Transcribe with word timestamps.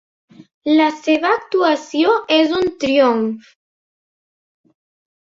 La 0.77 0.85
seva 1.01 1.33
actuació 1.39 2.13
és 2.37 2.55
un 2.59 2.71
triomf. 2.85 3.51